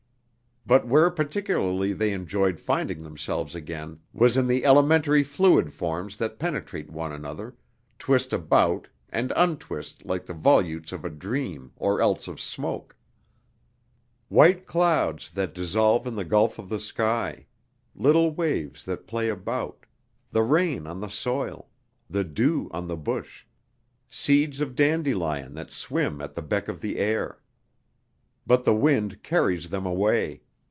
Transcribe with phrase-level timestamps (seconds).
[0.63, 6.37] But where particularly they enjoyed finding themselves again was in the elementary fluid forms that
[6.37, 7.55] penetrate one another,
[7.97, 12.95] twist about and untwist like the volutes of a dream or else of smoke:
[14.29, 17.47] white clouds that dissolve in the gulf of the sky,
[17.95, 19.87] little waves that play about,
[20.31, 21.69] the rain on the soil,
[22.07, 23.45] the dew on the bush,
[24.11, 27.41] seeds of dandelion that swim at the beck of the air....
[28.45, 30.43] But the wind carries them away.